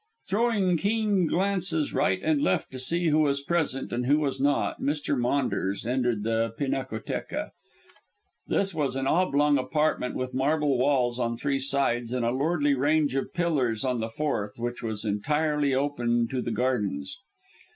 Throwing 0.27 0.77
keen 0.77 1.27
glances 1.27 1.93
right 1.93 2.19
and 2.23 2.41
left 2.41 2.71
to 2.71 2.79
see 2.79 3.09
who 3.09 3.19
was 3.19 3.39
present 3.43 3.93
and 3.93 4.07
who 4.07 4.17
was 4.17 4.39
not, 4.41 4.81
Mr. 4.81 5.15
Maunders 5.15 5.85
entered 5.85 6.23
the 6.23 6.55
pinacotheca. 6.57 7.51
This 8.47 8.73
was 8.73 8.95
an 8.95 9.05
oblong 9.05 9.59
apartment 9.59 10.15
with 10.15 10.33
marble 10.33 10.79
walls 10.79 11.19
on 11.19 11.37
three 11.37 11.59
sides 11.59 12.11
and 12.13 12.25
a 12.25 12.31
lordly 12.31 12.73
range 12.73 13.13
of 13.13 13.31
pillars 13.31 13.85
on 13.85 13.99
the 13.99 14.09
fourth, 14.09 14.57
which 14.57 14.81
was 14.81 15.05
entirely 15.05 15.75
open 15.75 16.27
to 16.29 16.41
the 16.41 16.49
gardens. 16.49 17.19